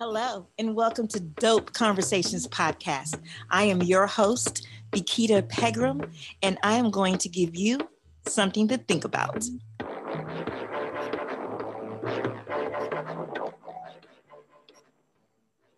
[0.00, 3.20] Hello, and welcome to Dope Conversations Podcast.
[3.50, 6.02] I am your host, Bikita Pegram,
[6.40, 7.80] and I am going to give you
[8.24, 9.44] something to think about.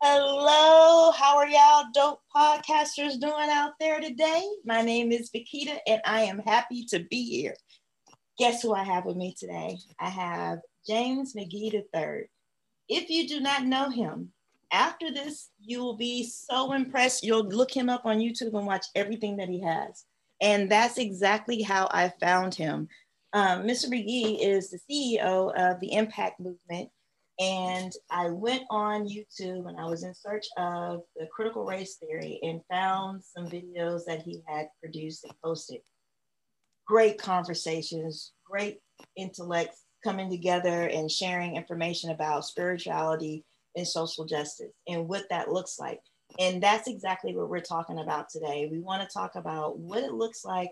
[0.03, 4.47] Hello, how are y'all dope podcasters doing out there today?
[4.67, 7.55] My name is Bikita, and I am happy to be here.
[8.39, 9.79] Guess who I have with me today?
[9.99, 12.29] I have James McGee III.
[12.91, 14.33] If you do not know him,
[14.73, 17.23] after this, you will be so impressed.
[17.23, 20.05] You'll look him up on YouTube and watch everything that he has.
[20.41, 22.89] And that's exactly how I found him.
[23.33, 23.87] Um, Mr.
[23.87, 26.91] McGee is the CEO of the Impact Movement.
[27.39, 32.41] And I went on YouTube and I was in search of the critical race theory
[32.43, 35.81] and found some videos that he had produced and posted.
[36.87, 38.81] Great conversations, great
[39.17, 43.45] intellect, coming together and sharing information about spirituality
[43.77, 46.01] and social justice and what that looks like.
[46.39, 48.69] And that's exactly what we're talking about today.
[48.71, 50.71] We want to talk about what it looks like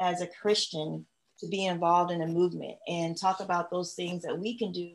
[0.00, 1.04] as a Christian
[1.40, 4.92] to be involved in a movement and talk about those things that we can do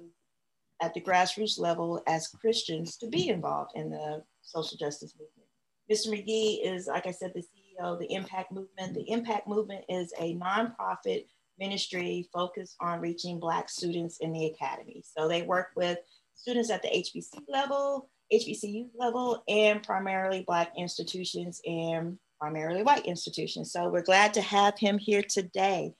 [0.82, 5.50] at the grassroots level as Christians to be involved in the social justice movement.
[5.92, 6.14] Mr.
[6.14, 8.94] McGee is, like I said, the CEO of the Impact Movement.
[8.94, 11.26] The Impact Movement is a nonprofit
[11.60, 15.04] ministry focused on reaching Black students in the academy.
[15.06, 15.98] So they work with
[16.36, 23.72] students at the HBC level, HBCU level, and primarily Black institutions and primarily white institutions.
[23.72, 25.94] So we're glad to have him here today.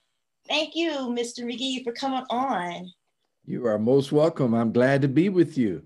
[0.48, 1.40] Thank you, Mr.
[1.40, 2.92] McGee, for coming on.
[3.46, 4.54] You are most welcome.
[4.54, 5.84] I'm glad to be with you.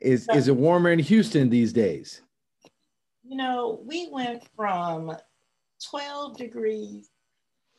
[0.00, 2.22] Is, so, is it warmer in Houston these days?
[3.24, 5.16] You know, we went from
[5.90, 7.08] 12 degrees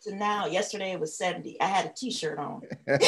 [0.04, 0.46] to now.
[0.46, 1.60] Yesterday it was 70.
[1.62, 2.62] I had a t-shirt on.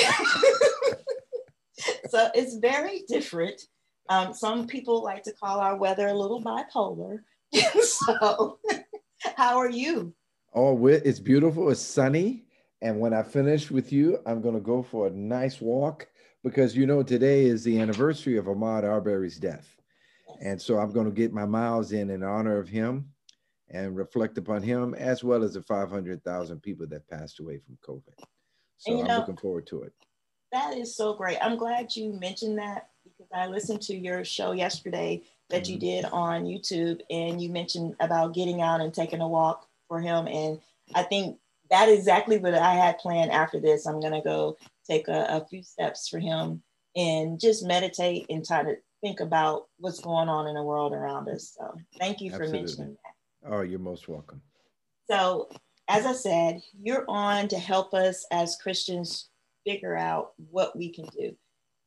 [2.10, 3.62] so it's very different.
[4.10, 7.20] Um, some people like to call our weather a little bipolar.
[7.82, 8.60] so
[9.36, 10.14] how are you?
[10.54, 11.70] Oh, it's beautiful.
[11.70, 12.46] It's sunny.
[12.82, 16.08] And when I finish with you, I'm going to go for a nice walk
[16.44, 19.76] because you know today is the anniversary of Ahmaud Arbery's death.
[20.42, 23.10] And so I'm going to get my miles in in honor of him
[23.70, 28.24] and reflect upon him as well as the 500,000 people that passed away from COVID.
[28.78, 29.94] So I'm know, looking forward to it.
[30.52, 31.38] That is so great.
[31.42, 35.74] I'm glad you mentioned that because I listened to your show yesterday that mm-hmm.
[35.74, 40.00] you did on YouTube and you mentioned about getting out and taking a walk for
[40.00, 40.28] him.
[40.28, 40.60] And
[40.94, 41.38] I think
[41.70, 43.86] that is exactly what I had planned after this.
[43.86, 44.58] I'm going to go
[44.90, 46.62] take a, a few steps for him
[46.96, 51.28] and just meditate and try to think about what's going on in the world around
[51.30, 51.56] us.
[51.58, 52.60] So thank you for Absolutely.
[52.60, 53.15] mentioning that.
[53.48, 54.42] Oh, you're most welcome.
[55.10, 55.50] So,
[55.88, 59.30] as I said, you're on to help us as Christians
[59.66, 61.36] figure out what we can do.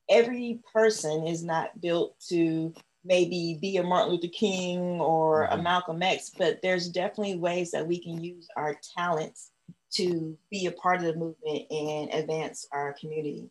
[0.09, 2.73] Every person is not built to
[3.05, 5.59] maybe be a Martin Luther King or mm-hmm.
[5.59, 9.51] a Malcolm X, but there's definitely ways that we can use our talents
[9.95, 13.51] to be a part of the movement and advance our community.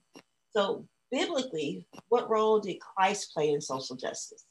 [0.51, 4.46] So, biblically, what role did Christ play in social justice?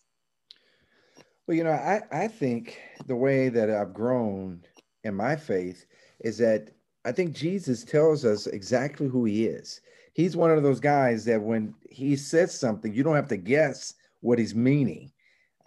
[1.47, 4.63] Well, you know, I, I think the way that I've grown
[5.05, 5.87] in my faith
[6.21, 6.71] is that
[7.05, 9.81] I think Jesus tells us exactly who he is.
[10.15, 13.95] He's one of those guys that when he says something, you don't have to guess
[14.23, 15.13] what he's meaning,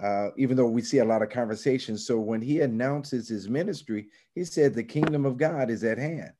[0.04, 2.06] uh, even though we see a lot of conversations.
[2.06, 6.32] So when he announces his ministry, he said, The kingdom of God is at hand.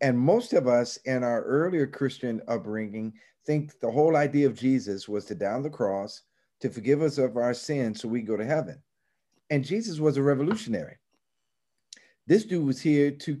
[0.00, 3.12] And most of us in our earlier Christian upbringing
[3.44, 6.22] think the whole idea of Jesus was to down the cross,
[6.62, 8.80] to forgive us of our sins so we go to heaven.
[9.50, 10.96] And Jesus was a revolutionary.
[12.26, 13.38] This dude was here to,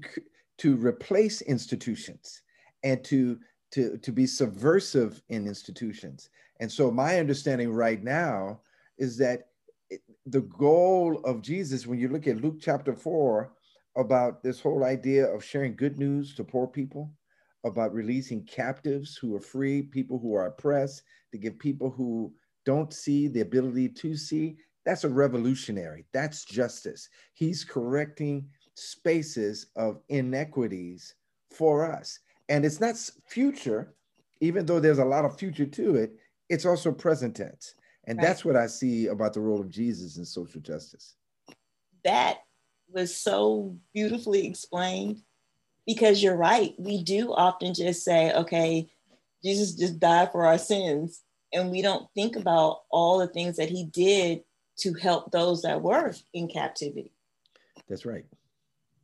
[0.58, 2.42] to replace institutions
[2.82, 3.38] and to,
[3.70, 6.28] to, to be subversive in institutions.
[6.60, 8.60] And so my understanding right now
[8.98, 9.48] is that
[10.26, 13.52] the goal of Jesus, when you look at Luke chapter four,
[13.96, 17.10] about this whole idea of sharing good news to poor people,
[17.64, 22.32] about releasing captives who are free, people who are oppressed, to give people who
[22.64, 26.06] don't see the ability to see, that's a revolutionary.
[26.12, 27.08] That's justice.
[27.34, 31.14] He's correcting spaces of inequities
[31.50, 32.18] for us.
[32.48, 33.94] And it's not future,
[34.40, 36.12] even though there's a lot of future to it,
[36.48, 37.74] it's also present tense.
[38.06, 38.26] And right.
[38.26, 41.14] that's what I see about the role of Jesus in social justice.
[42.04, 42.38] That
[42.90, 45.22] was so beautifully explained
[45.86, 46.74] because you're right.
[46.78, 48.90] We do often just say, okay,
[49.44, 51.22] Jesus just died for our sins
[51.52, 54.42] and we don't think about all the things that he did
[54.78, 57.12] to help those that were in captivity.
[57.88, 58.24] That's right.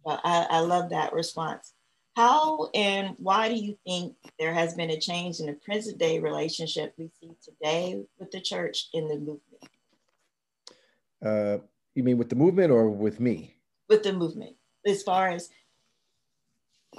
[0.05, 1.75] Well, I, I love that response.
[2.17, 6.19] How and why do you think there has been a change in the present day
[6.19, 9.43] relationship we see today with the church in the movement?
[11.25, 11.59] Uh,
[11.95, 13.55] you mean with the movement or with me?
[13.89, 14.56] With the movement,
[14.87, 15.50] as far as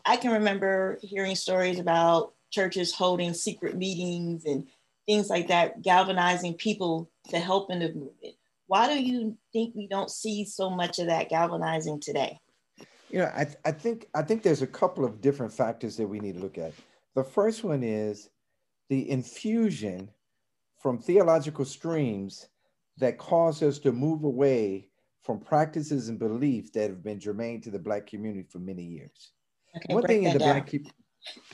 [0.06, 4.68] I can remember hearing stories about churches holding secret meetings and
[5.10, 8.36] things like that, galvanizing people to help in the movement.
[8.68, 12.40] Why do you think we don't see so much of that galvanizing today?
[13.10, 16.08] You know, I, th- I think I think there's a couple of different factors that
[16.08, 16.74] we need to look at.
[17.16, 18.30] The first one is
[18.90, 20.12] the infusion
[20.78, 22.48] from theological streams
[22.98, 24.90] that cause us to move away
[25.24, 29.32] from practices and beliefs that have been germane to the Black community for many years.
[29.76, 30.54] Okay, One thing in the down.
[30.54, 30.68] Black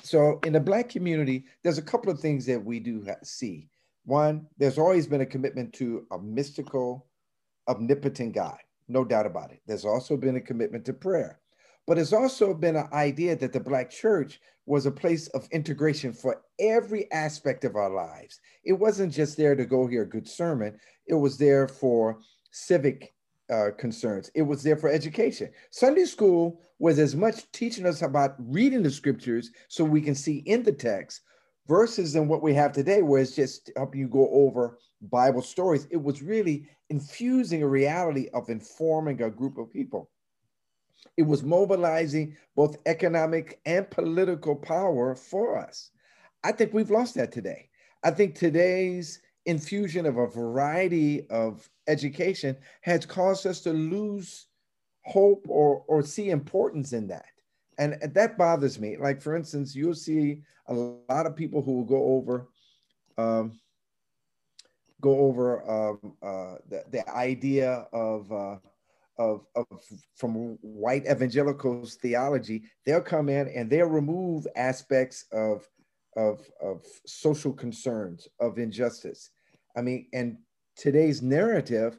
[0.04, 3.70] so in the Black community, there's a couple of things that we do see.
[4.06, 7.08] One, there's always been a commitment to a mystical,
[7.68, 9.62] omnipotent God, no doubt about it.
[9.66, 11.40] There's also been a commitment to prayer.
[11.88, 16.14] But it's also been an idea that the Black church was a place of integration
[16.14, 18.40] for every aspect of our lives.
[18.64, 22.20] It wasn't just there to go hear a good sermon, it was there for
[22.52, 23.15] civic
[23.52, 24.30] uh, concerns.
[24.36, 25.50] It was there for education.
[25.72, 30.38] Sunday school was as much teaching us about reading the scriptures so we can see
[30.46, 31.22] in the text
[31.68, 35.88] versus than what we have today, where it's just helping you go over Bible stories.
[35.90, 40.10] It was really infusing a reality of informing a group of people.
[41.18, 45.92] It was mobilizing both economic and political power for us.
[46.44, 47.70] I think we've lost that today.
[48.04, 54.48] I think today's infusion of a variety of education has caused us to lose
[55.04, 57.26] hope or, or see importance in that.
[57.78, 58.98] And that bothers me.
[58.98, 62.48] Like, for instance, you'll see a lot of people who will go over.
[63.18, 63.60] Um,
[65.02, 68.58] go over um, uh, the, the idea of, uh,
[69.20, 69.66] of, of
[70.16, 75.68] from white evangelicals theology, they'll come in and they'll remove aspects of,
[76.16, 79.30] of, of social concerns, of injustice.
[79.76, 80.38] I mean, and
[80.76, 81.98] today's narrative,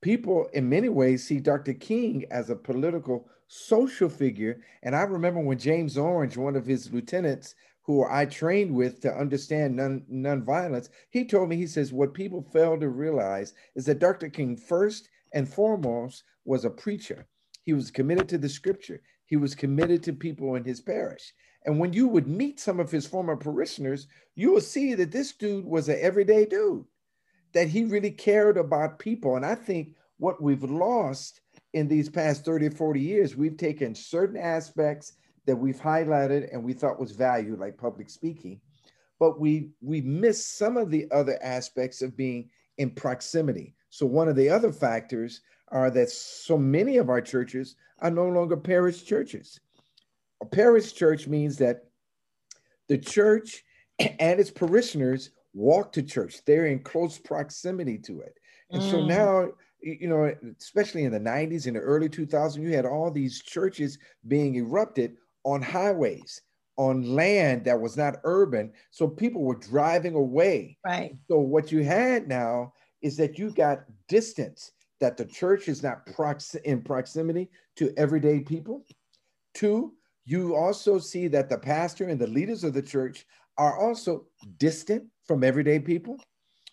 [0.00, 1.74] people in many ways see Dr.
[1.74, 4.60] King as a political social figure.
[4.82, 9.14] And I remember when James Orange, one of his lieutenants, who I trained with to
[9.14, 13.98] understand non nonviolence, he told me, he says, what people fail to realize is that
[13.98, 14.28] Dr.
[14.28, 17.26] King, first and foremost, was a preacher.
[17.62, 19.00] He was committed to the scripture.
[19.24, 21.32] He was committed to people in his parish.
[21.64, 25.32] And when you would meet some of his former parishioners, you will see that this
[25.32, 26.84] dude was an everyday dude
[27.52, 29.36] that he really cared about people.
[29.36, 31.40] And I think what we've lost
[31.72, 35.14] in these past 30 or 40 years, we've taken certain aspects
[35.46, 38.60] that we've highlighted and we thought was value, like public speaking,
[39.18, 43.74] but we we missed some of the other aspects of being in proximity.
[43.90, 48.28] So one of the other factors are that so many of our churches are no
[48.28, 49.58] longer parish churches.
[50.40, 51.84] A parish church means that
[52.88, 53.64] the church
[53.98, 56.44] and its parishioners walk to church.
[56.46, 58.38] They're in close proximity to it.
[58.70, 58.90] And mm.
[58.90, 59.48] so now,
[59.80, 63.98] you know, especially in the 90s and the early 2000s, you had all these churches
[64.26, 66.42] being erupted on highways,
[66.76, 68.72] on land that was not urban.
[68.90, 70.78] So people were driving away.
[70.86, 71.16] Right.
[71.28, 72.72] So what you had now
[73.02, 78.40] is that you got distance, that the church is not prox- in proximity to everyday
[78.40, 78.84] people.
[79.54, 79.94] Two,
[80.24, 83.26] you also see that the pastor and the leaders of the church
[83.58, 84.26] are also
[84.56, 86.18] distant from everyday people.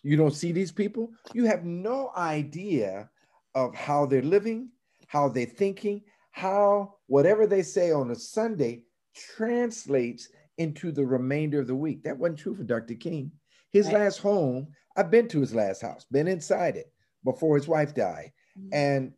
[0.02, 1.10] You don't see these people.
[1.34, 3.10] You have no idea
[3.54, 4.70] of how they're living,
[5.08, 8.84] how they're thinking, how whatever they say on a Sunday
[9.14, 12.04] translates into the remainder of the week.
[12.04, 12.94] That wasn't true for Dr.
[12.94, 13.32] King.
[13.72, 13.94] His right.
[13.94, 16.92] last home, I've been to his last house, been inside it
[17.24, 18.32] before his wife died.
[18.58, 18.68] Mm-hmm.
[18.72, 19.12] And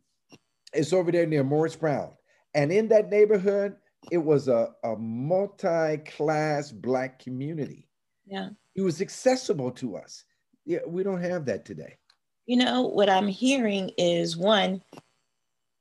[0.73, 2.11] it's over there near Morris Brown.
[2.53, 3.75] And in that neighborhood,
[4.11, 7.87] it was a, a multi-class black community.
[8.25, 8.49] Yeah.
[8.75, 10.23] It was accessible to us.
[10.65, 11.97] Yeah, we don't have that today.
[12.45, 14.81] You know, what I'm hearing is one,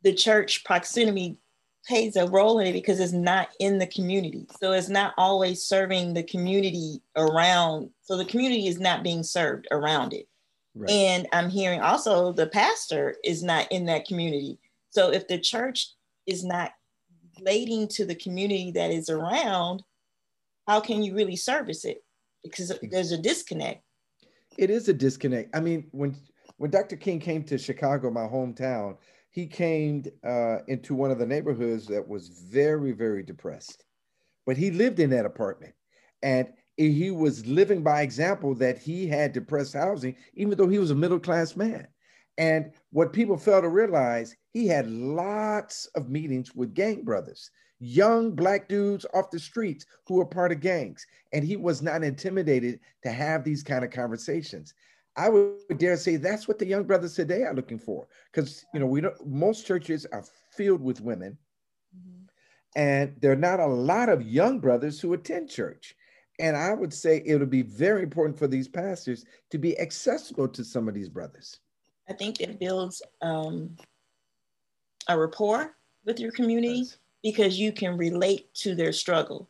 [0.03, 1.39] the church proximity
[1.87, 4.47] plays a role in it because it's not in the community.
[4.61, 7.91] So it's not always serving the community around.
[8.03, 10.27] So the community is not being served around it.
[10.75, 10.91] Right.
[10.91, 14.59] And I'm hearing also the pastor is not in that community.
[14.91, 15.89] So if the church
[16.27, 16.73] is not
[17.39, 19.83] relating to the community that is around,
[20.67, 22.05] how can you really service it?
[22.43, 23.83] Because there's a disconnect.
[24.57, 25.55] It is a disconnect.
[25.55, 26.17] I mean, when
[26.57, 26.97] when Dr.
[26.97, 28.97] King came to Chicago, my hometown,
[29.31, 33.85] he came uh, into one of the neighborhoods that was very, very depressed.
[34.45, 35.75] But he lived in that apartment,
[36.23, 40.91] and he was living by example that he had depressed housing, even though he was
[40.91, 41.87] a middle class man.
[42.39, 47.51] And what people fail to realize, he had lots of meetings with gang brothers.
[47.81, 51.07] young black dudes off the streets who were part of gangs.
[51.33, 54.75] And he was not intimidated to have these kind of conversations.
[55.17, 58.09] I would dare say that's what the young brothers today are looking for.
[58.33, 60.25] Because you know, we don't most churches are
[60.57, 61.39] filled with women.
[61.97, 62.25] Mm-hmm.
[62.75, 65.95] And there are not a lot of young brothers who attend church.
[66.41, 70.49] And I would say it would be very important for these pastors to be accessible
[70.49, 71.61] to some of these brothers.
[72.09, 73.77] I think it builds um,
[75.09, 75.75] a rapport
[76.05, 76.87] with your community
[77.23, 79.49] because you can relate to their struggle.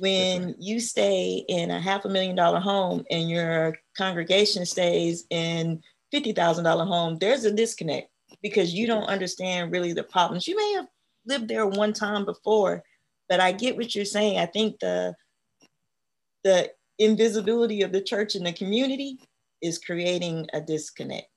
[0.00, 0.54] When right.
[0.58, 5.82] you stay in a half a million dollar home and your congregation stays in
[6.14, 8.08] $50,000 home, there's a disconnect
[8.42, 10.48] because you don't understand really the problems.
[10.48, 10.86] You may have
[11.26, 12.82] lived there one time before,
[13.28, 14.38] but I get what you're saying.
[14.38, 15.14] I think the
[16.42, 19.18] the invisibility of the church in the community
[19.60, 21.29] is creating a disconnect.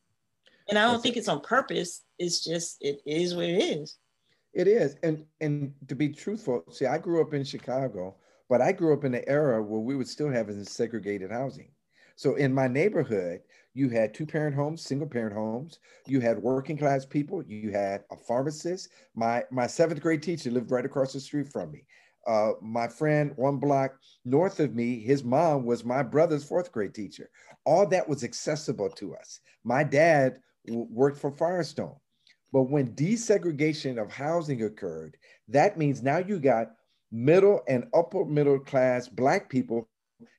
[0.69, 2.03] And I don't think it's on purpose.
[2.19, 3.97] It's just it is what it is.
[4.53, 4.95] It is.
[5.03, 8.15] And and to be truthful, see, I grew up in Chicago,
[8.49, 11.71] but I grew up in an era where we would still have segregated housing.
[12.15, 13.41] So in my neighborhood,
[13.73, 15.79] you had two parent homes, single parent homes.
[16.05, 17.43] You had working class people.
[17.43, 18.89] You had a pharmacist.
[19.15, 21.85] My my seventh grade teacher lived right across the street from me.
[22.25, 26.93] Uh, my friend one block north of me, his mom was my brother's fourth grade
[26.93, 27.29] teacher.
[27.65, 29.39] All that was accessible to us.
[29.63, 31.95] My dad worked for Firestone.
[32.51, 35.17] But when desegregation of housing occurred,
[35.47, 36.71] that means now you got
[37.11, 39.89] middle and upper middle class Black people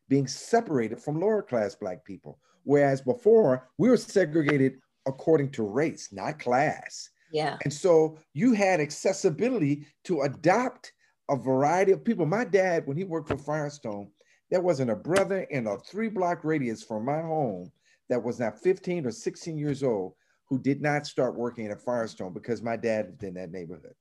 [0.09, 2.39] being separated from lower class Black people.
[2.63, 4.75] Whereas before, we were segregated
[5.07, 7.11] according to race, not class.
[7.33, 7.57] Yeah.
[7.65, 10.93] And so you had accessibility to adopt
[11.29, 12.27] a variety of people.
[12.27, 14.09] My dad, when he worked for Firestone,
[14.51, 17.73] there wasn't a brother in a three block radius from my home
[18.09, 20.15] that was not 15 or 16 years old
[20.49, 23.95] who did not start working at Firestone because my dad lived in that neighborhood.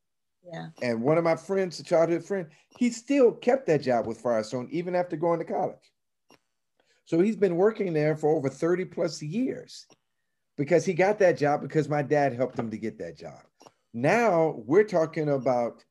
[0.46, 0.68] Yeah.
[0.82, 4.68] And one of my friends, a childhood friend, he still kept that job with Firestone
[4.72, 5.78] even after going to college.
[7.06, 9.86] So he's been working there for over 30 plus years
[10.58, 13.40] because he got that job because my dad helped him to get that job.
[13.94, 15.84] Now we're talking about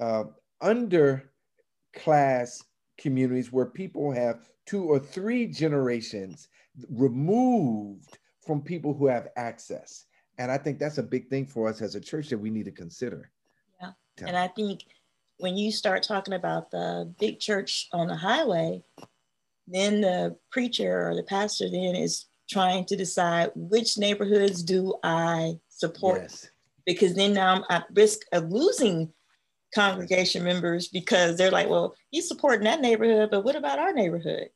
[0.00, 0.24] uh,
[0.62, 2.62] underclass
[2.98, 6.48] communities where people have two or three generations
[6.90, 10.04] removed from people who have access.
[10.38, 12.66] And I think that's a big thing for us as a church that we need
[12.66, 13.32] to consider.
[13.80, 13.90] Yeah.
[14.24, 14.84] And I think
[15.38, 18.84] when you start talking about the big church on the highway,
[19.66, 25.58] then the preacher or the pastor then is trying to decide which neighborhoods do I
[25.68, 26.22] support?
[26.22, 26.48] Yes.
[26.86, 29.12] Because then now I'm at risk of losing
[29.74, 34.50] congregation members because they're like, well, he's supporting that neighborhood, but what about our neighborhood?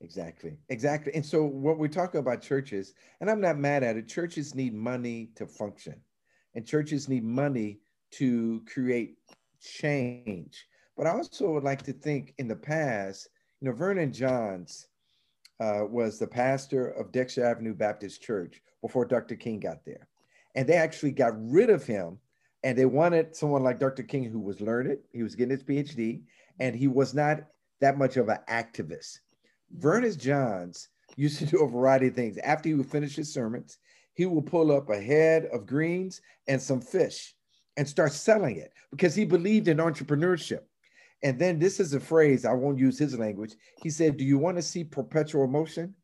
[0.00, 1.14] Exactly, exactly.
[1.14, 4.74] And so, what we talk about churches, and I'm not mad at it, churches need
[4.74, 6.00] money to function,
[6.54, 7.78] and churches need money
[8.12, 9.16] to create
[9.60, 10.66] change.
[10.96, 13.28] But I also would like to think in the past,
[13.60, 14.86] you know, Vernon Johns
[15.60, 19.36] uh, was the pastor of Dexter Avenue Baptist Church before Dr.
[19.36, 20.08] King got there.
[20.54, 22.18] And they actually got rid of him
[22.64, 24.02] and they wanted someone like Dr.
[24.02, 26.22] King who was learned, he was getting his PhD,
[26.60, 27.40] and he was not
[27.80, 29.20] that much of an activist.
[29.70, 32.38] Vernon Johns used to do a variety of things.
[32.38, 33.78] After he would finish his sermons,
[34.14, 37.34] he would pull up a head of greens and some fish
[37.76, 40.60] and start selling it because he believed in entrepreneurship.
[41.22, 43.54] And then this is a phrase, I won't use his language.
[43.82, 45.94] He said, Do you want to see perpetual motion?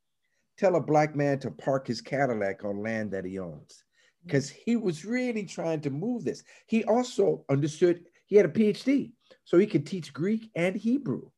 [0.58, 3.84] Tell a black man to park his Cadillac on land that he owns.
[4.24, 6.44] Because he was really trying to move this.
[6.66, 9.12] He also understood, he had a PhD,
[9.44, 11.30] so he could teach Greek and Hebrew.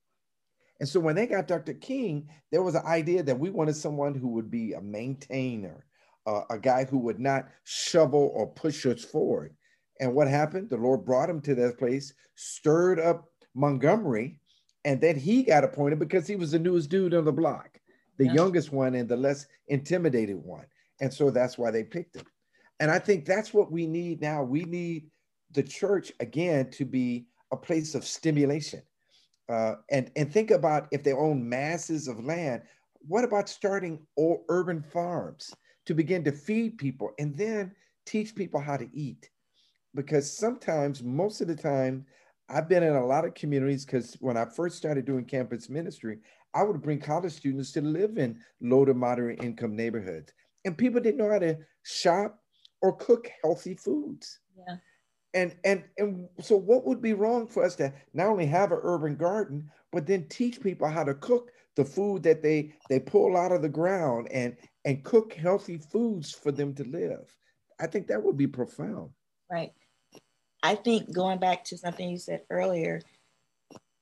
[0.85, 1.73] And so when they got Dr.
[1.73, 5.87] King, there was an idea that we wanted someone who would be a maintainer,
[6.27, 9.57] uh, a guy who would not shovel or push us forward.
[9.99, 10.69] And what happened?
[10.69, 14.39] The Lord brought him to that place, stirred up Montgomery,
[14.85, 17.81] and then he got appointed because he was the newest dude on the block,
[18.19, 18.35] the yeah.
[18.35, 20.67] youngest one and the less intimidated one.
[21.01, 22.27] And so that's why they picked him.
[22.79, 24.43] And I think that's what we need now.
[24.43, 25.07] We need
[25.51, 28.83] the church again to be a place of stimulation.
[29.49, 32.63] Uh, and, and think about if they own masses of land,
[33.07, 33.99] what about starting
[34.49, 35.53] urban farms
[35.87, 37.75] to begin to feed people and then
[38.07, 39.29] teach people how to eat?
[39.95, 42.07] Because sometimes, most of the time,
[42.49, 46.19] I've been in a lot of communities because when I first started doing campus ministry,
[46.55, 50.33] I would bring college students to live in low to moderate income neighborhoods.
[50.65, 52.39] And people didn't know how to shop
[52.81, 54.41] or cook healthy foods.
[54.57, 54.77] Yeah.
[55.35, 58.79] And and and so what would be wrong for us to not only have an
[58.83, 63.37] urban garden, but then teach people how to cook the food that they they pull
[63.37, 67.37] out of the ground and and cook healthy foods for them to live.
[67.81, 69.11] I think that would be profound.
[69.51, 69.73] Right.
[70.63, 73.03] I think going back to something you said earlier,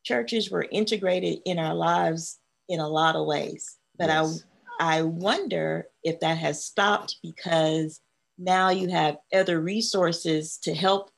[0.05, 3.79] churches were integrated in our lives in a lot of ways.
[3.99, 4.45] But yes.
[4.45, 8.01] I I wonder if that has stopped because
[8.37, 11.12] now you have other resources to help.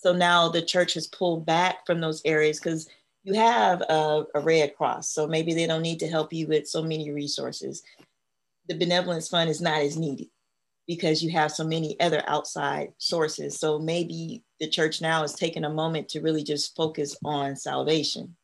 [0.00, 2.88] So now the church has pulled back from those areas because
[3.22, 5.10] you have a, a, Red Cross.
[5.10, 7.82] So maybe they don't need to help you with so many resources.
[8.66, 10.28] The benevolence fund is not as needed
[10.86, 13.60] because you have so many other outside sources.
[13.60, 18.34] So maybe the church now is taking a moment to really just focus on salvation.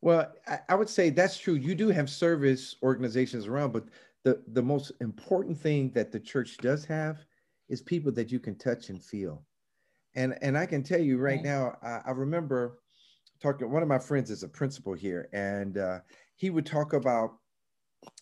[0.00, 1.54] Well, I, I would say that's true.
[1.54, 3.86] You do have service organizations around, but
[4.22, 7.18] the, the most important thing that the church does have
[7.68, 9.42] is people that you can touch and feel.
[10.18, 11.44] And, and I can tell you right, right.
[11.44, 12.80] now, I, I, remember
[13.40, 16.00] talking, one of my friends is a principal here, and uh,
[16.34, 17.34] he would talk about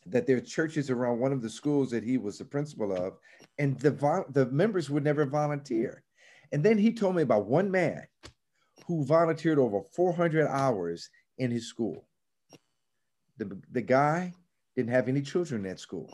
[0.05, 3.15] that there are churches around one of the schools that he was the principal of,
[3.59, 3.93] and the,
[4.35, 6.05] the members would never volunteer.
[6.53, 8.07] And then he told me about one man
[8.87, 12.07] who volunteered over 400 hours in his school.
[13.39, 14.35] The, the guy
[14.77, 16.13] didn't have any children at school.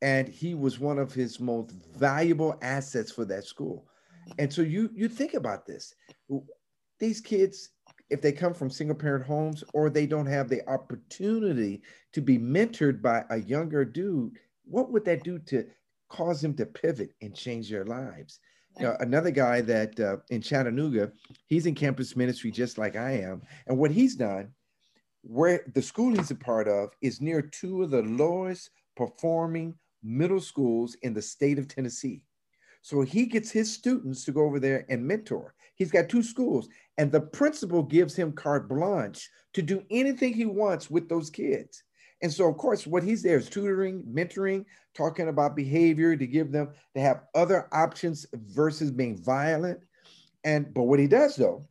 [0.00, 3.88] And he was one of his most valuable assets for that school.
[4.38, 5.94] And so you you think about this.
[6.98, 7.70] These kids,
[8.10, 12.38] if they come from single parent homes or they don't have the opportunity to be
[12.38, 15.66] mentored by a younger dude, what would that do to
[16.08, 18.38] cause them to pivot and change their lives?
[18.78, 21.12] You know, another guy that uh, in Chattanooga,
[21.46, 23.42] he's in campus ministry just like I am.
[23.66, 24.54] And what he's done,
[25.22, 30.40] where the school he's a part of is near two of the lowest performing middle
[30.40, 32.22] schools in the state of Tennessee.
[32.82, 35.54] So he gets his students to go over there and mentor.
[35.76, 40.46] He's got two schools, and the principal gives him carte blanche to do anything he
[40.46, 41.82] wants with those kids.
[42.22, 46.52] And so, of course, what he's there is tutoring, mentoring, talking about behavior to give
[46.52, 49.80] them to have other options versus being violent.
[50.44, 51.66] And but what he does though,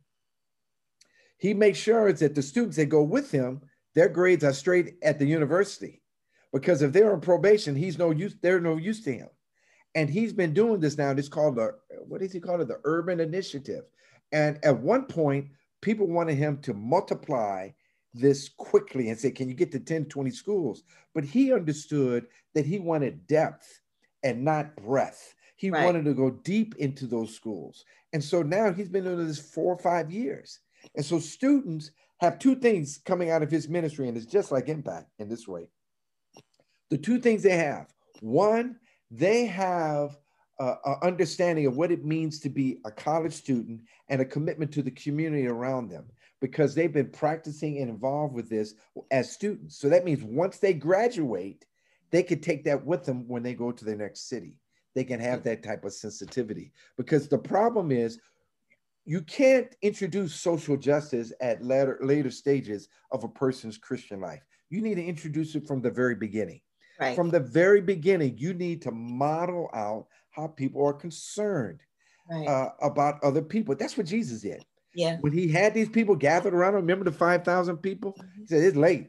[1.38, 3.62] he makes sure that the students that go with him,
[3.94, 6.02] their grades are straight at the university.
[6.52, 9.28] Because if they're on probation, he's no use, they're no use to him.
[9.94, 11.10] And he's been doing this now.
[11.10, 11.74] It's called the
[12.06, 12.68] what is he called it?
[12.68, 13.84] The urban initiative.
[14.32, 15.48] And at one point,
[15.82, 17.70] people wanted him to multiply
[18.14, 20.82] this quickly and say, can you get to 10, 20 schools?
[21.14, 23.80] But he understood that he wanted depth
[24.22, 25.34] and not breadth.
[25.56, 25.84] He right.
[25.84, 27.84] wanted to go deep into those schools.
[28.12, 30.60] And so now he's been doing this four or five years.
[30.94, 34.68] And so students have two things coming out of his ministry, and it's just like
[34.68, 35.68] impact in this way.
[36.90, 37.86] The two things they have
[38.20, 38.76] one,
[39.12, 40.16] they have
[40.58, 44.82] an understanding of what it means to be a college student and a commitment to
[44.82, 46.06] the community around them
[46.40, 48.74] because they've been practicing and involved with this
[49.10, 49.78] as students.
[49.78, 51.64] So that means once they graduate,
[52.10, 54.56] they can take that with them when they go to the next city.
[54.94, 58.18] They can have that type of sensitivity because the problem is
[59.04, 64.42] you can't introduce social justice at later, later stages of a person's Christian life.
[64.70, 66.60] You need to introduce it from the very beginning.
[67.02, 67.16] Right.
[67.16, 71.80] From the very beginning, you need to model out how people are concerned
[72.30, 72.46] right.
[72.46, 73.74] uh, about other people.
[73.74, 74.64] That's what Jesus did.
[74.94, 75.18] Yeah.
[75.20, 78.12] When he had these people gathered around him, remember the 5,000 people?
[78.12, 78.40] Mm-hmm.
[78.40, 79.08] He said, It's late.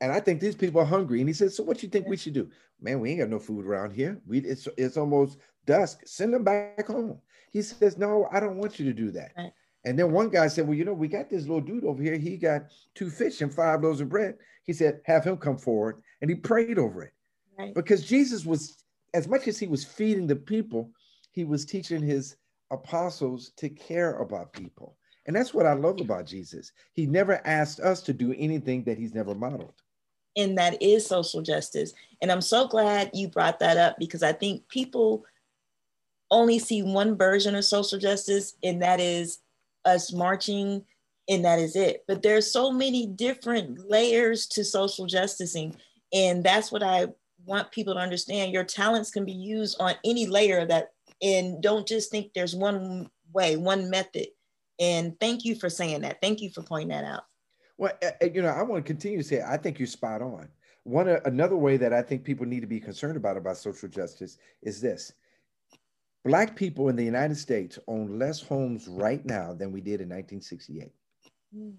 [0.00, 1.20] And I think these people are hungry.
[1.20, 2.10] And he said, So what you think yeah.
[2.10, 2.50] we should do?
[2.80, 4.20] Man, we ain't got no food around here.
[4.26, 6.00] We it's it's almost dusk.
[6.04, 7.18] Send them back home.
[7.50, 9.32] He says, No, I don't want you to do that.
[9.36, 9.52] Right.
[9.84, 12.16] And then one guy said, Well, you know, we got this little dude over here.
[12.16, 12.62] He got
[12.94, 14.36] two fish and five loaves of bread.
[14.64, 16.02] He said, Have him come forward.
[16.20, 17.12] And he prayed over it.
[17.58, 17.74] Right.
[17.74, 20.90] Because Jesus was, as much as he was feeding the people,
[21.32, 22.36] he was teaching his
[22.70, 24.96] apostles to care about people.
[25.26, 26.72] And that's what I love about Jesus.
[26.94, 29.74] He never asked us to do anything that he's never modeled.
[30.36, 31.92] And that is social justice.
[32.20, 35.24] And I'm so glad you brought that up because I think people
[36.30, 39.40] only see one version of social justice, and that is
[39.84, 40.84] us marching,
[41.28, 42.04] and that is it.
[42.06, 45.76] But there's so many different layers to social justicing.
[46.12, 47.08] And that's what I
[47.44, 48.52] want people to understand.
[48.52, 50.92] Your talents can be used on any layer of that.
[51.22, 54.26] And don't just think there's one way, one method
[54.82, 56.20] and thank you for saying that.
[56.20, 57.22] Thank you for pointing that out.
[57.78, 57.92] Well,
[58.22, 60.48] you know, I want to continue to say I think you're spot on.
[60.84, 64.38] One another way that I think people need to be concerned about about social justice
[64.62, 65.12] is this:
[66.24, 70.08] Black people in the United States own less homes right now than we did in
[70.08, 70.92] 1968.
[71.56, 71.74] Mm.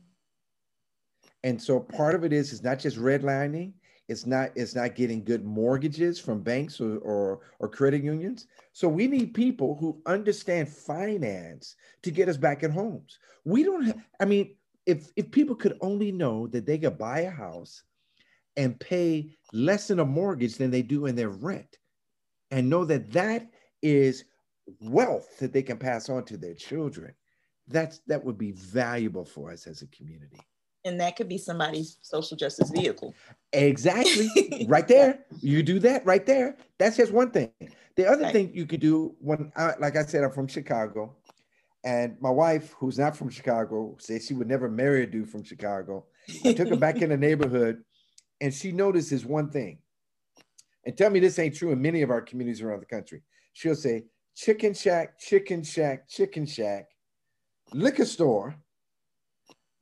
[1.44, 3.74] And so part of it it's is not just redlining,
[4.10, 8.48] it's not it's not getting good mortgages from banks or, or, or credit unions.
[8.74, 13.18] So we need people who understand finance to get us back in homes.
[13.46, 13.86] We don't.
[13.86, 17.84] Have, I mean, if if people could only know that they could buy a house
[18.58, 21.78] and pay less in a mortgage than they do in their rent,
[22.52, 23.50] and know that that
[23.82, 24.26] is
[24.80, 27.14] wealth that they can pass on to their children.
[27.68, 30.40] That's that would be valuable for us as a community.
[30.86, 33.14] And that could be somebody's social justice vehicle.
[33.54, 34.66] Exactly.
[34.68, 35.26] right there.
[35.42, 36.58] You do that right there.
[36.78, 37.52] That's just one thing.
[37.96, 38.34] The other Right.
[38.34, 41.16] thing you could do when I, like I said, I'm from Chicago.
[41.86, 45.44] And my wife, who's not from Chicago, said she would never marry a dude from
[45.44, 46.06] Chicago.
[46.46, 47.84] I took her back in the neighborhood
[48.42, 49.78] and she notices one thing.
[50.86, 53.22] And tell me this ain't true in many of our communities around the country.
[53.54, 56.90] She'll say, chicken shack, chicken shack, chicken shack,
[57.74, 58.56] liquor store,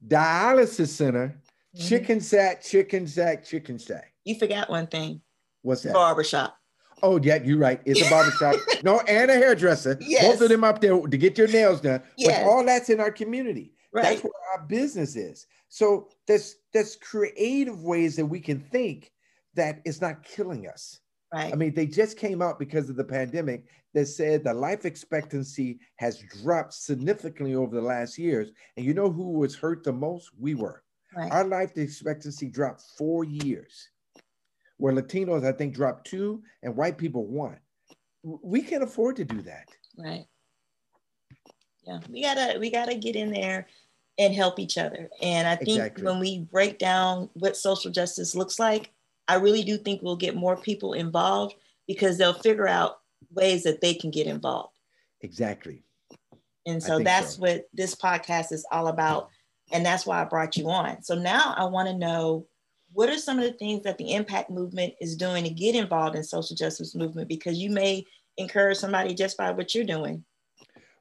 [0.05, 1.35] dialysis center,
[1.75, 1.87] Mhm.
[1.89, 4.13] chicken shack, chicken shack, chicken shack.
[4.25, 5.21] You forgot one thing
[5.61, 5.93] What's that?
[5.93, 6.57] barbershop.
[7.03, 7.81] Oh, yeah, you're right.
[7.85, 8.55] It's a barbershop.
[8.83, 9.97] no, and a hairdresser.
[10.01, 10.23] Yes.
[10.23, 12.03] Both of them up there to get your nails done.
[12.15, 12.43] Yes.
[12.43, 13.73] But all that's in our community.
[13.91, 14.03] Right.
[14.03, 15.47] That's where our business is.
[15.67, 19.11] So there's there's creative ways that we can think
[19.55, 20.99] that it's not killing us.
[21.33, 21.53] Right.
[21.53, 25.79] I mean, they just came out because of the pandemic that said the life expectancy
[25.95, 28.49] has dropped significantly over the last years.
[28.75, 30.29] And you know who was hurt the most?
[30.37, 30.83] We were.
[31.15, 31.31] right.
[31.31, 33.89] Our life expectancy dropped four years,
[34.77, 37.57] where Latinos, I think, dropped two and white people one.
[38.23, 39.67] We can't afford to do that.
[39.97, 40.25] Right.
[41.83, 43.67] Yeah, we gotta we gotta get in there
[44.19, 45.09] and help each other.
[45.21, 46.03] And I think Exactly.
[46.03, 48.91] when we break down what social justice looks like,
[49.31, 51.55] I really do think we'll get more people involved
[51.87, 52.97] because they'll figure out
[53.33, 54.75] ways that they can get involved.
[55.21, 55.83] Exactly.
[56.65, 57.43] And so that's so.
[57.43, 59.29] what this podcast is all about.
[59.71, 61.01] And that's why I brought you on.
[61.01, 62.45] So now I want to know
[62.91, 66.17] what are some of the things that the impact movement is doing to get involved
[66.17, 68.03] in social justice movement because you may
[68.35, 70.25] encourage somebody just by what you're doing.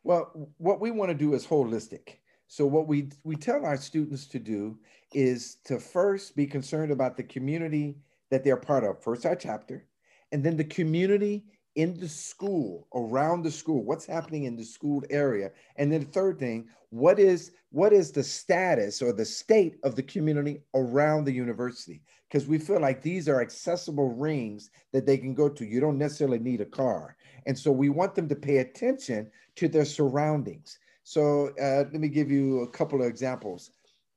[0.04, 2.18] Well, what we want to do is holistic.
[2.46, 4.78] So what we we tell our students to do
[5.12, 7.96] is to first be concerned about the community
[8.30, 9.02] that they're part of.
[9.02, 9.86] First our chapter,
[10.32, 11.44] and then the community
[11.76, 15.50] in the school, around the school, what's happening in the school area.
[15.76, 19.94] And then the third thing, what is what is the status or the state of
[19.94, 22.02] the community around the university?
[22.28, 25.64] Because we feel like these are accessible rings that they can go to.
[25.64, 27.16] You don't necessarily need a car.
[27.46, 30.78] And so we want them to pay attention to their surroundings.
[31.04, 33.70] So uh, let me give you a couple of examples.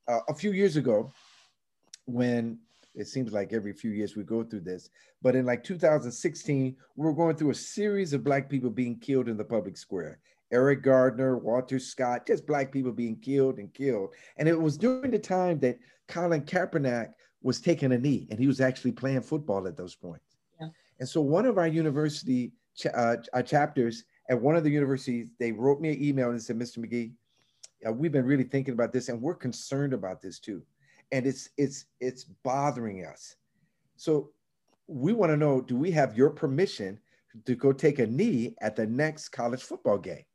[0.07, 1.13] Uh, a few years ago,
[2.05, 2.59] when
[2.95, 4.89] it seems like every few years we go through this,
[5.21, 9.29] but in like 2016, we were going through a series of Black people being killed
[9.29, 10.19] in the public square.
[10.51, 14.13] Eric Gardner, Walter Scott, just Black people being killed and killed.
[14.37, 18.45] And it was during the time that Colin Kaepernick was taking a knee and he
[18.45, 20.37] was actually playing football at those points.
[20.61, 20.67] Yeah.
[20.99, 25.31] And so one of our university ch- uh, uh, chapters at one of the universities,
[25.39, 26.77] they wrote me an email and said, Mr.
[26.77, 27.13] McGee,
[27.87, 30.61] uh, we've been really thinking about this and we're concerned about this too.
[31.13, 33.35] And it's it's it's bothering us.
[33.95, 34.31] So
[34.87, 36.99] we want to know, do we have your permission
[37.45, 40.25] to go take a knee at the next college football game?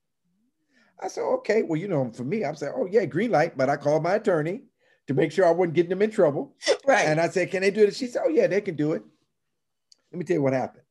[1.00, 3.68] I said, okay, well, you know, for me, I'm saying, oh yeah, green light, but
[3.68, 4.62] I called my attorney
[5.08, 6.54] to make sure I wasn't getting them in trouble.
[6.86, 7.06] Right.
[7.06, 7.96] And I said, Can they do it?
[7.96, 9.02] She said, Oh, yeah, they can do it.
[10.12, 10.84] Let me tell you what happened.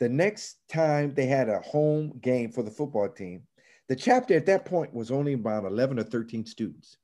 [0.00, 3.42] The next time they had a home game for the football team,
[3.88, 6.98] the chapter at that point was only about 11 or 13 students.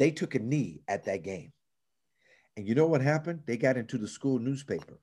[0.00, 1.52] They took a knee at that game.
[2.56, 3.42] And you know what happened?
[3.44, 4.98] They got into the school newspaper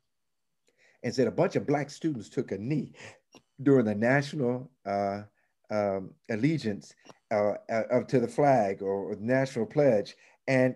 [1.04, 2.94] and said a bunch of Black students took a knee
[3.62, 5.22] during the national uh,
[5.70, 6.96] um, allegiance
[7.30, 10.16] uh, uh, to the flag or, or national pledge.
[10.48, 10.74] And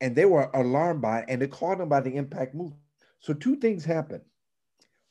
[0.00, 2.80] and they were alarmed by it and they called them by the impact movement.
[3.18, 4.22] So two things happened.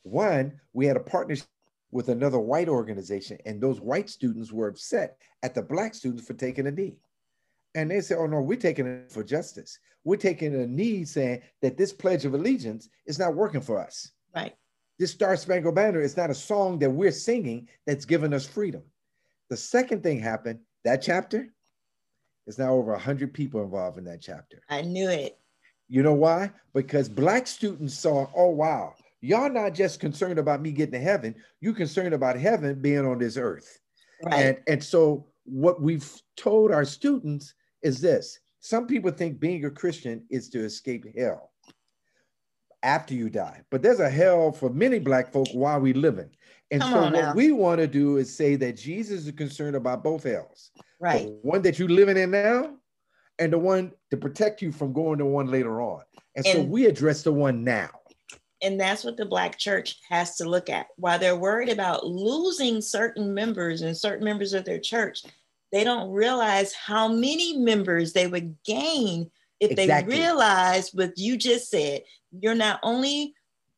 [0.04, 1.48] One, we had a partnership
[1.90, 6.32] with another white organization, and those white students were upset at the black students for
[6.32, 6.96] taking a knee.
[7.74, 9.78] And they said, Oh no, we're taking it for justice.
[10.04, 14.10] We're taking a knee saying that this Pledge of Allegiance is not working for us.
[14.34, 14.54] Right.
[14.98, 18.82] This Star Spangled Banner is not a song that we're singing that's given us freedom.
[19.50, 21.48] The second thing happened, that chapter
[22.46, 24.62] is now over 100 people involved in that chapter.
[24.68, 25.38] I knew it.
[25.88, 26.50] You know why?
[26.74, 31.34] Because black students saw, oh wow, y'all not just concerned about me getting to heaven,
[31.60, 33.80] you're concerned about heaven being on this earth.
[34.24, 34.34] Right.
[34.34, 38.40] And and so what we've told our students is this.
[38.60, 41.52] Some people think being a Christian is to escape hell
[42.82, 43.60] after you die.
[43.70, 46.30] But there's a hell for many black folk while we living.
[46.70, 47.34] And Come so what now.
[47.34, 50.70] we want to do is say that Jesus is concerned about both hells.
[50.98, 51.26] right.
[51.26, 52.74] The one that you're living in now
[53.38, 56.02] and the one to protect you from going to one later on.
[56.36, 57.90] And, so we address the one now.
[58.62, 60.86] And that's what the Black church has to look at.
[60.96, 65.22] While they're worried about losing certain members and certain members of their church,
[65.74, 70.14] they don't realize how many members they would gain if Exactly.
[70.14, 72.02] they realize what you just said.
[72.30, 73.34] You're not only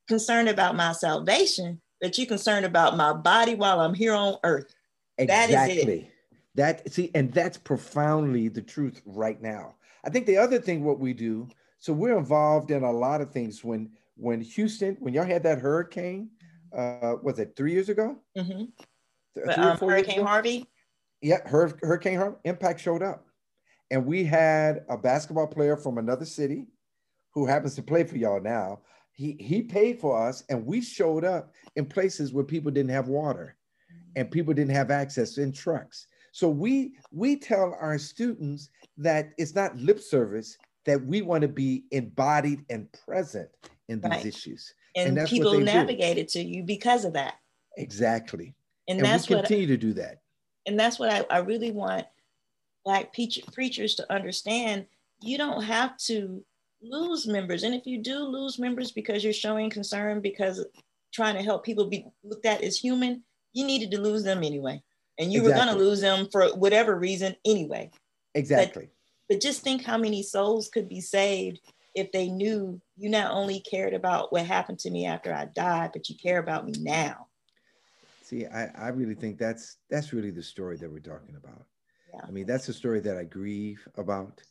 [0.07, 4.75] concerned about my salvation, but you're concerned about my body while I'm here on earth.
[5.17, 6.11] Exactly.
[6.55, 9.77] That, that see, and that's profoundly the truth right now.
[10.05, 13.31] I think the other thing what we do, so we're involved in a lot of
[13.31, 13.65] things.
[13.65, 16.29] When when Houston, when y'all had that hurricane,
[16.77, 18.19] uh, was it three years ago?
[18.37, 18.65] Mm-hmm.
[19.35, 20.67] But, um, hurricane Harvey.
[21.23, 22.37] Yeah, Hurricane Harvey.
[22.45, 23.27] Impact showed up,
[23.91, 26.67] and we had a basketball player from another city,
[27.33, 28.81] who happens to play for y'all now.
[29.13, 33.09] He he paid for us, and we showed up in places where people didn't have
[33.09, 33.57] water
[34.17, 36.09] and people didn't have access in trucks.
[36.33, 41.49] So we we tell our students that it's not lip service that we want to
[41.49, 43.49] be embodied and present
[43.89, 44.27] in these right.
[44.27, 44.73] issues.
[44.97, 47.35] And, and people navigated to you because of that.
[47.77, 48.55] Exactly.
[48.89, 50.21] And, and that's we continue to do that.
[50.67, 52.07] And that's what I, I really want
[52.85, 54.87] black preachers to understand.
[55.21, 56.45] You don't have to
[56.83, 57.63] lose members.
[57.63, 60.65] And if you do lose members because you're showing concern because
[61.13, 64.83] trying to help people be looked at as human, you needed to lose them anyway.
[65.19, 65.61] And you exactly.
[65.61, 67.91] were going to lose them for whatever reason anyway.
[68.35, 68.91] Exactly.
[69.29, 71.61] But, but just think how many souls could be saved
[71.95, 75.91] if they knew you not only cared about what happened to me after I died,
[75.95, 77.29] but you care about me now.
[78.27, 81.65] See, I, I really think that's that's really the story that we're talking about.
[82.13, 82.23] Yeah.
[82.27, 84.43] I mean, that's the story that I grieve about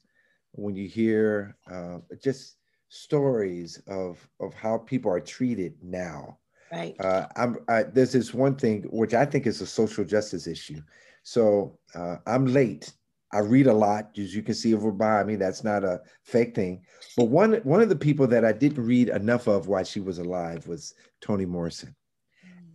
[0.53, 2.55] when you hear uh, just
[2.89, 6.37] stories of of how people are treated now
[6.71, 6.95] Right.
[6.99, 10.81] Uh, I'm, I, there's this one thing which I think is a social justice issue.
[11.23, 12.91] So uh, I'm late.
[13.31, 15.35] I read a lot, as you can see over by me.
[15.35, 16.83] That's not a fake thing.
[17.17, 20.19] But one one of the people that I didn't read enough of while she was
[20.19, 21.95] alive was Toni Morrison.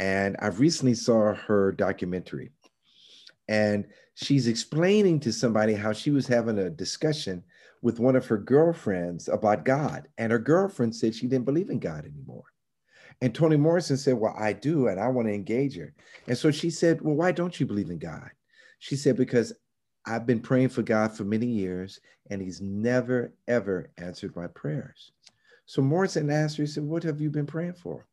[0.00, 2.50] And I recently saw her documentary,
[3.48, 3.84] and
[4.14, 7.44] she's explaining to somebody how she was having a discussion
[7.82, 11.78] with one of her girlfriends about God, and her girlfriend said she didn't believe in
[11.78, 12.44] God anymore.
[13.20, 15.92] And Toni Morrison said, Well, I do, and I want to engage her.
[16.26, 18.30] And so she said, Well, why don't you believe in God?
[18.78, 19.52] She said, Because
[20.06, 25.12] I've been praying for God for many years, and He's never, ever answered my prayers.
[25.66, 28.06] So Morrison asked her, He said, What have you been praying for?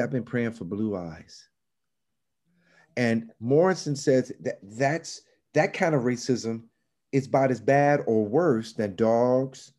[0.00, 1.48] I've been praying for blue eyes.
[2.96, 5.22] And Morrison says that that's
[5.54, 6.64] that kind of racism
[7.12, 9.72] is about as bad or worse than dogs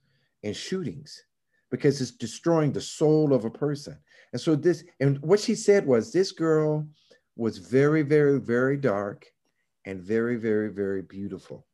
[0.44, 1.24] and shootings
[1.72, 3.98] because it's destroying the soul of a person.
[4.32, 6.88] And so this, and what she said was this girl
[7.36, 9.26] was very, very, very dark
[9.86, 11.66] and very, very, very beautiful.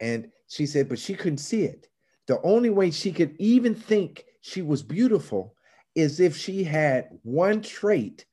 [0.00, 1.88] And she said, but she couldn't see it.
[2.26, 5.54] The only way she could even think she was beautiful
[5.98, 8.24] is if she had one trait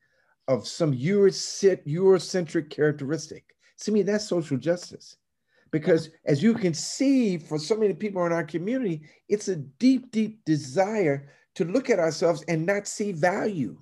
[0.48, 3.56] of some Eurocentric characteristic.
[3.80, 5.18] To me, that's social justice.
[5.72, 10.12] Because as you can see, for so many people in our community, it's a deep,
[10.12, 13.76] deep desire to look at ourselves and not see value,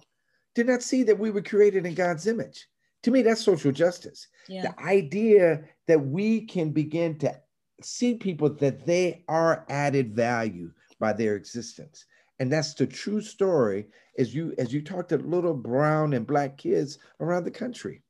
[0.55, 2.67] to not see that we were created in God's image.
[3.03, 4.27] To me, that's social justice.
[4.47, 4.61] Yeah.
[4.61, 7.37] The idea that we can begin to
[7.81, 12.05] see people that they are added value by their existence.
[12.39, 16.57] And that's the true story as you as you talk to little brown and black
[16.57, 18.01] kids around the country.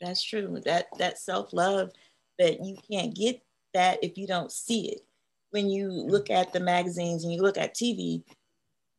[0.00, 0.60] That's true.
[0.64, 1.90] That that self-love
[2.38, 3.40] that you can't get
[3.74, 5.00] that if you don't see it.
[5.50, 8.22] When you look at the magazines and you look at TV,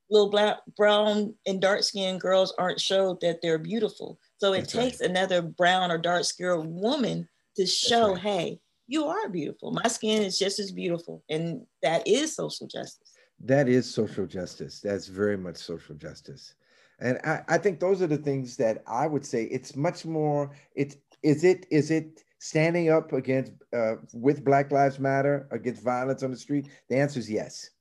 [0.10, 4.20] little black, brown, and dark skinned girls aren't showed that they're beautiful.
[4.38, 5.10] So it That's takes right.
[5.10, 8.22] another brown or dark skinned woman to show, right.
[8.22, 9.72] hey, you are beautiful.
[9.72, 11.24] My skin is just as beautiful.
[11.30, 13.01] And that is social justice.
[13.44, 14.80] That is social justice.
[14.80, 16.56] That's very much social justice.
[17.00, 20.52] And I, I think those are the things that I would say it's much more,
[20.76, 26.24] it is it is it standing up against uh, with Black Lives Matter against violence
[26.24, 26.68] on the street?
[26.90, 27.72] The answer is yes.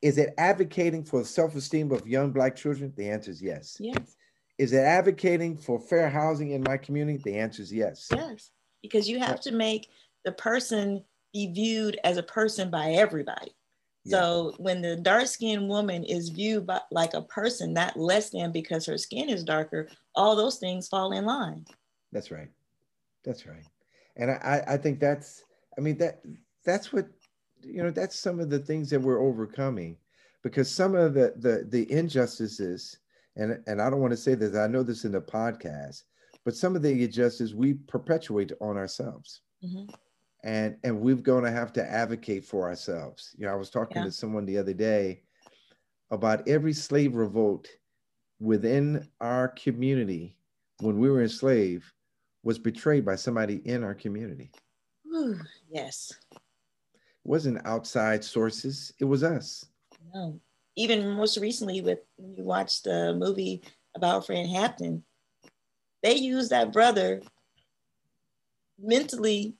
[0.00, 2.92] Is it advocating for the self-esteem of young black children?
[2.96, 3.76] The answer is yes.
[3.80, 4.16] Yes.
[4.56, 7.20] Is it advocating for fair housing in my community?
[7.22, 8.08] The answer is yes.
[8.14, 8.50] Yes,
[8.82, 9.88] because you have to make
[10.24, 13.52] the person be viewed as a person by everybody.
[14.04, 14.18] Yeah.
[14.18, 18.86] So when the dark-skinned woman is viewed by, like a person, not less than because
[18.86, 21.66] her skin is darker, all those things fall in line.
[22.12, 22.48] That's right.
[23.24, 23.64] That's right.
[24.16, 25.44] And I, I think that's,
[25.76, 26.22] I mean, that
[26.64, 27.06] that's what
[27.62, 29.96] you know that's some of the things that we're overcoming
[30.42, 32.98] because some of the the, the injustices
[33.36, 36.02] and and i don't want to say this i know this in the podcast
[36.44, 39.84] but some of the injustices we perpetuate on ourselves mm-hmm.
[40.44, 43.98] And and we're going to have to advocate for ourselves you know i was talking
[43.98, 44.04] yeah.
[44.04, 45.20] to someone the other day
[46.10, 47.66] about every slave revolt
[48.40, 50.36] within our community
[50.80, 51.84] when we were enslaved
[52.44, 54.50] was betrayed by somebody in our community
[55.12, 56.12] Ooh, yes
[57.28, 59.66] it wasn't outside sources, it was us.
[60.14, 60.40] No.
[60.76, 63.62] Even most recently with when you watched the movie
[63.96, 65.02] about Fred Hampton,
[66.02, 67.20] they used that brother
[68.78, 69.54] mentally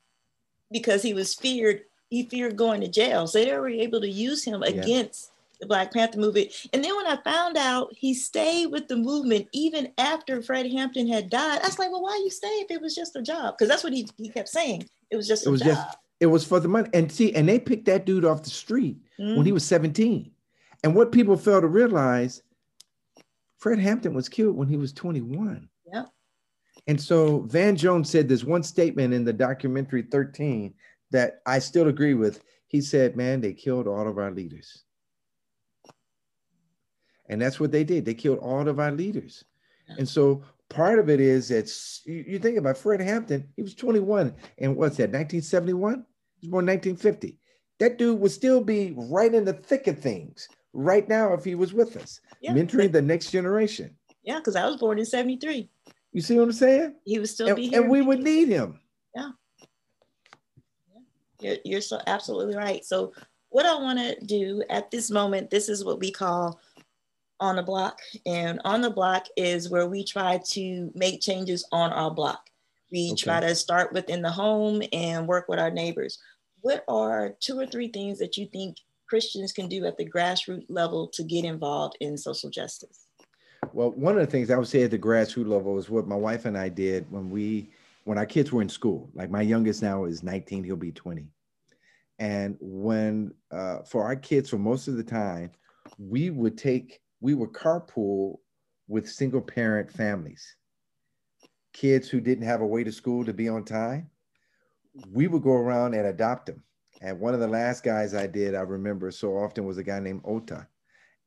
[0.71, 1.83] because he was feared.
[2.11, 4.81] He feared going to jail, so they were able to use him yeah.
[4.81, 6.53] against the Black Panther movement.
[6.73, 11.09] And then when I found out he stayed with the movement even after Fred Hampton
[11.09, 13.57] had died, I was like, well, why you stay if it was just a job?
[13.57, 14.89] Because that's what he, he kept saying.
[15.11, 15.69] It was just it was job.
[15.69, 16.89] just it was for the money.
[16.93, 19.37] And see, and they picked that dude off the street mm-hmm.
[19.37, 19.55] when he mm.
[19.55, 20.31] was 17.
[20.85, 22.43] And what people fail to realize,
[23.59, 25.69] Fred Hampton was killed when he was 21.
[26.89, 30.73] And so Van Jones said this one statement in the documentary 13
[31.11, 32.43] that I still agree with.
[32.67, 34.85] He said, Man, they killed all of our leaders.
[37.29, 38.07] And that's what they did.
[38.07, 39.45] They killed all of our leaders.
[39.99, 41.71] And so part of it is that
[42.07, 46.05] you think about Fred Hampton, he was 21 and what's that, 1971?
[46.41, 47.39] He was born 1950.
[47.81, 51.55] That dude would still be right in the thick of things right now if he
[51.55, 52.53] was with us, yeah.
[52.53, 53.95] mentoring the next generation.
[54.23, 55.71] Yeah, because I was born in 73.
[56.13, 56.95] You see what I'm saying?
[57.05, 57.83] He would still and, be here.
[57.83, 58.81] And we would need him.
[59.15, 59.31] Yeah.
[60.93, 61.01] yeah.
[61.41, 62.85] You're, you're so absolutely right.
[62.85, 63.13] So
[63.51, 66.61] what I want to do at this moment, this is what we call
[67.41, 67.99] on the block.
[68.27, 72.51] And on the block is where we try to make changes on our block.
[72.91, 73.23] We okay.
[73.23, 76.19] try to start within the home and work with our neighbors.
[76.63, 80.67] What are two or three things that you think Christians can do at the grassroots
[80.69, 83.08] level to get involved in social justice?
[83.73, 86.17] Well, one of the things I would say at the grassroots level is what my
[86.17, 87.71] wife and I did when we
[88.05, 89.11] when our kids were in school.
[89.15, 91.29] Like my youngest now is 19, he'll be 20.
[92.19, 95.51] And when uh, for our kids, for most of the time,
[95.99, 98.39] we would take we would carpool
[98.89, 100.57] with single parent families,
[101.73, 104.11] kids who didn't have a way to school to be on time.
[105.13, 106.63] We would go around and adopt them.
[107.01, 110.01] And one of the last guys I did, I remember so often, was a guy
[110.01, 110.67] named Ota.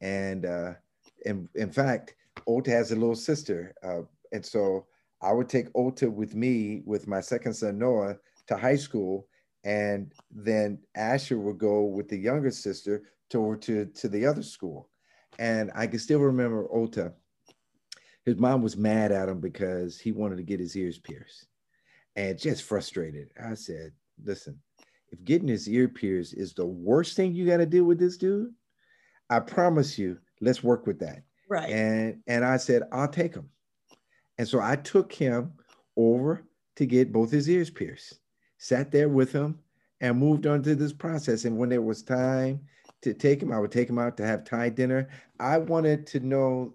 [0.02, 0.74] And uh,
[1.26, 2.16] in, in fact,
[2.48, 3.74] Ota has a little sister.
[3.84, 4.88] Uh, and so
[5.22, 8.18] I would take Ota with me, with my second son, Noah,
[8.48, 9.28] to high school.
[9.64, 14.90] And then Asher would go with the younger sister to, to, to the other school.
[15.40, 17.14] And I can still remember Ota.
[18.26, 21.48] His mom was mad at him because he wanted to get his ears pierced
[22.16, 23.30] and just frustrated.
[23.44, 24.60] I said, listen,
[25.12, 28.18] if getting his ear pierced is the worst thing you got to do with this
[28.18, 28.54] dude,
[29.30, 31.24] I promise you, let's work with that.
[31.52, 31.70] Right.
[31.70, 33.50] And and I said, I'll take him.
[34.38, 35.52] And so I took him
[35.98, 36.46] over
[36.78, 38.20] to get both his ears pierced,
[38.58, 39.60] sat there with him,
[40.00, 41.44] and moved on to this process.
[41.44, 42.62] And when there was time
[43.02, 43.52] to take him.
[43.52, 45.10] I would take him out to have Thai dinner.
[45.40, 46.74] I wanted to know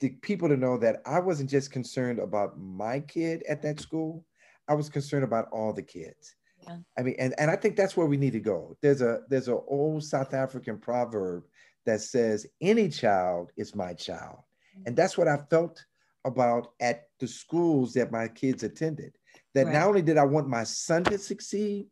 [0.00, 4.24] the people to know that I wasn't just concerned about my kid at that school.
[4.68, 6.36] I was concerned about all the kids.
[6.66, 6.78] Yeah.
[6.98, 8.76] I mean, and, and I think that's where we need to go.
[8.80, 11.44] There's a there's an old South African proverb
[11.86, 14.38] that says, any child is my child.
[14.86, 15.84] And that's what I felt
[16.24, 19.16] about at the schools that my kids attended.
[19.54, 19.74] That right.
[19.74, 21.86] not only did I want my son to succeed,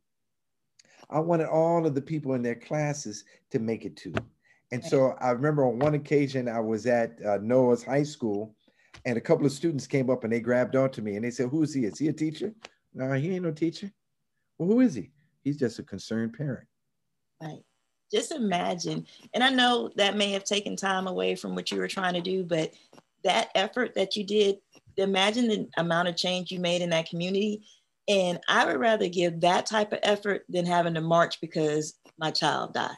[1.10, 4.14] I wanted all of the people in their classes to make it too.
[4.72, 8.56] And so I remember on one occasion I was at uh, Noah's high school
[9.04, 11.50] and a couple of students came up and they grabbed onto me and they said,
[11.50, 11.84] Who is he?
[11.84, 12.54] Is he a teacher?
[12.94, 13.92] No, he ain't no teacher.
[14.56, 15.10] Well, who is he?
[15.44, 16.66] He's just a concerned parent.
[17.40, 17.62] Right.
[18.12, 19.06] Just imagine.
[19.34, 22.20] And I know that may have taken time away from what you were trying to
[22.20, 22.72] do, but
[23.24, 24.58] that effort that you did,
[24.96, 27.62] imagine the amount of change you made in that community
[28.08, 32.30] and I would rather give that type of effort than having to march because my
[32.30, 32.96] child died.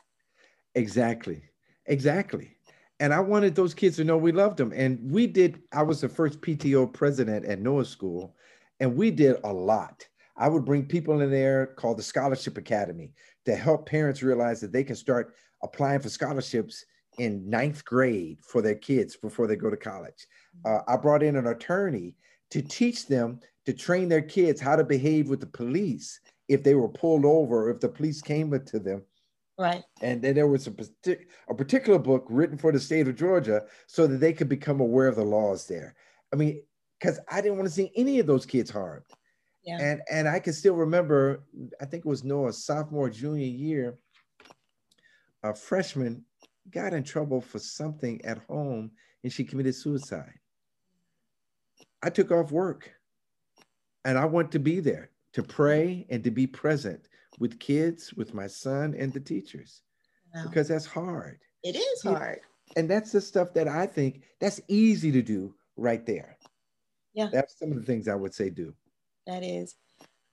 [0.75, 1.43] Exactly.
[1.87, 2.57] Exactly.
[3.01, 4.73] And I wanted those kids to know we loved them.
[4.75, 8.35] And we did, I was the first PTO president at Noah School,
[8.81, 10.07] and we did a lot.
[10.37, 13.13] I would bring people in there called the Scholarship Academy
[13.47, 16.85] to help parents realize that they can start applying for scholarships
[17.19, 20.27] in ninth grade for their kids before they go to college.
[20.65, 22.15] Uh, I brought in an attorney
[22.51, 26.75] to teach them to train their kids how to behave with the police if they
[26.75, 29.03] were pulled over, if the police came to them.
[29.59, 29.85] Right.
[30.03, 30.75] And then there was a,
[31.49, 35.07] a particular book written for the state of Georgia so that they could become aware
[35.07, 35.95] of the laws there.
[36.33, 36.63] I mean,
[36.99, 39.05] because I didn't want to see any of those kids harmed.
[39.65, 39.79] Yeah.
[39.81, 41.45] And and I can still remember,
[41.81, 43.99] I think it was Noah's sophomore, junior year,
[45.43, 46.25] a freshman
[46.71, 48.91] got in trouble for something at home
[49.23, 50.35] and she committed suicide.
[52.03, 52.91] I took off work
[54.05, 57.09] and I want to be there to pray and to be present
[57.39, 59.83] with kids, with my son and the teachers,
[60.35, 60.45] wow.
[60.45, 61.39] because that's hard.
[61.63, 62.41] It is hard.
[62.77, 66.37] And that's the stuff that I think that's easy to do right there.
[67.15, 67.29] Yeah.
[67.33, 68.75] That's some of the things I would say do.
[69.27, 69.75] That is.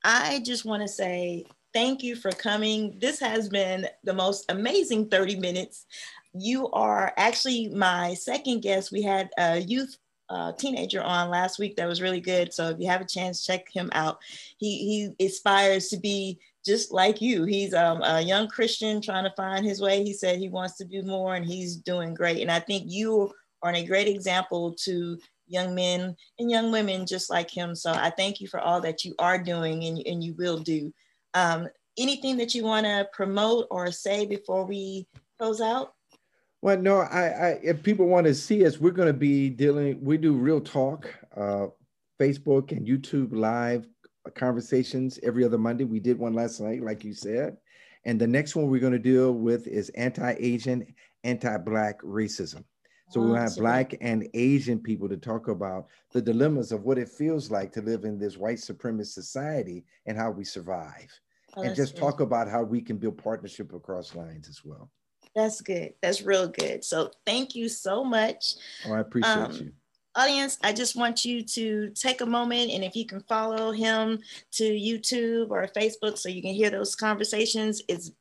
[0.03, 2.97] I just want to say thank you for coming.
[2.99, 5.85] This has been the most amazing 30 minutes.
[6.33, 8.91] You are actually my second guest.
[8.91, 9.97] We had a youth
[10.29, 12.53] uh, teenager on last week that was really good.
[12.53, 14.19] So if you have a chance, check him out.
[14.57, 17.43] He he aspires to be just like you.
[17.43, 20.03] He's um, a young Christian trying to find his way.
[20.03, 22.41] He said he wants to do more, and he's doing great.
[22.41, 25.19] And I think you are a great example to
[25.51, 27.75] young men and young women just like him.
[27.75, 30.93] So I thank you for all that you are doing and, and you will do.
[31.33, 35.93] Um, anything that you want to promote or say before we close out?
[36.61, 40.03] Well, no, I, I if people want to see us, we're going to be dealing.
[40.03, 41.67] We do real talk, uh,
[42.19, 43.87] Facebook and YouTube live
[44.35, 45.85] conversations every other Monday.
[45.85, 47.57] We did one last night, like you said,
[48.05, 50.85] and the next one we're going to deal with is anti-Asian,
[51.23, 52.63] anti-black racism.
[53.11, 57.09] So we have black and Asian people to talk about the dilemmas of what it
[57.09, 61.11] feels like to live in this white supremacist society and how we survive.
[61.57, 61.99] Oh, and just good.
[61.99, 64.89] talk about how we can build partnership across lines as well.
[65.35, 65.93] That's good.
[66.01, 66.85] That's real good.
[66.85, 68.55] So thank you so much.
[68.87, 69.71] Oh, I appreciate um, you.
[70.15, 74.19] Audience, I just want you to take a moment and if you can follow him
[74.53, 78.11] to YouTube or Facebook so you can hear those conversations, it's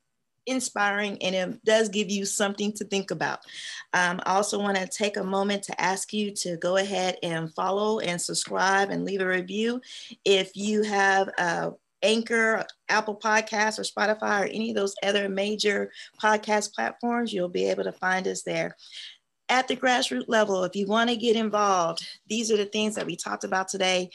[0.47, 3.39] inspiring and it does give you something to think about.
[3.93, 7.53] Um, I also want to take a moment to ask you to go ahead and
[7.53, 9.81] follow and subscribe and leave a review.
[10.25, 11.71] If you have a
[12.03, 17.69] Anchor, Apple Podcasts, or Spotify, or any of those other major podcast platforms, you'll be
[17.69, 18.75] able to find us there.
[19.49, 23.05] At the grassroots level, if you want to get involved, these are the things that
[23.05, 24.09] we talked about today.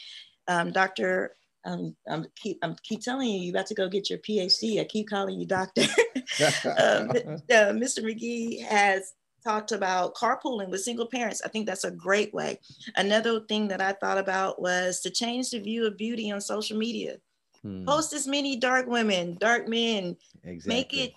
[0.47, 1.36] Um, Dr.
[1.65, 4.79] Um, I'm keep I'm keep telling you, you got to go get your PhD.
[4.79, 5.81] I keep calling you doctor.
[6.65, 8.03] um, uh, Mr.
[8.03, 11.41] McGee has talked about carpooling with single parents.
[11.43, 12.59] I think that's a great way.
[12.95, 16.77] Another thing that I thought about was to change the view of beauty on social
[16.77, 17.17] media.
[17.63, 17.85] Hmm.
[17.85, 20.17] Post as many dark women, dark men.
[20.43, 20.75] Exactly.
[20.75, 21.13] Make it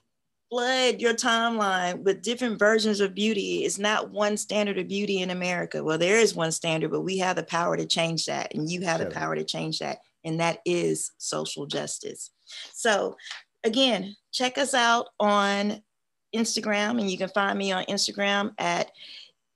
[0.50, 3.64] flood your timeline with different versions of beauty.
[3.64, 5.82] It's not one standard of beauty in America.
[5.82, 8.82] Well, there is one standard, but we have the power to change that, and you
[8.82, 12.30] have the power to change that, and that is social justice.
[12.72, 13.16] So,
[13.64, 15.82] again, check us out on
[16.34, 18.90] Instagram, and you can find me on Instagram at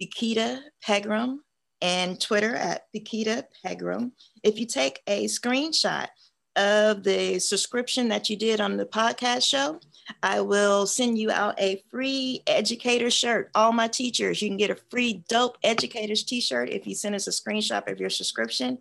[0.03, 1.43] Bikita Pegram
[1.81, 4.13] and Twitter at Bikita Pegram.
[4.43, 6.09] If you take a screenshot
[6.57, 9.81] of the subscription that you did on the podcast show,
[10.23, 13.51] I will send you out a free educator shirt.
[13.55, 17.27] All my teachers, you can get a free dope educators t-shirt if you send us
[17.27, 18.79] a screenshot of your subscription.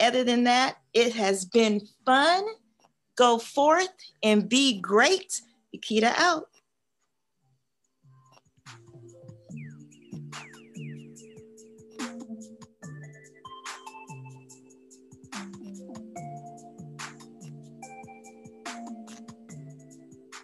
[0.00, 2.44] Other than that, it has been fun.
[3.16, 3.92] Go forth
[4.22, 5.40] and be great.
[5.76, 6.48] Akita out.